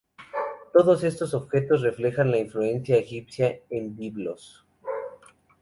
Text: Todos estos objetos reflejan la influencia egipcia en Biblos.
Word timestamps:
Todos 0.73 1.03
estos 1.03 1.35
objetos 1.35 1.83
reflejan 1.83 2.31
la 2.31 2.39
influencia 2.39 2.97
egipcia 2.97 3.59
en 3.69 3.95
Biblos. 3.95 4.65